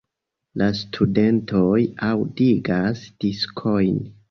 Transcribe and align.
La 0.61 0.69
studentoj 0.79 1.83
aŭdigas 2.09 3.07
diskojn. 3.27 4.05